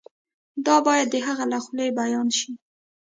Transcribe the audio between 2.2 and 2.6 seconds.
شي.